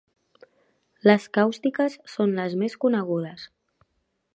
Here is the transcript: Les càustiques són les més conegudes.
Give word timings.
Les 1.09 1.27
càustiques 1.39 1.99
són 2.15 2.35
les 2.41 2.57
més 2.65 2.79
conegudes. 2.87 3.47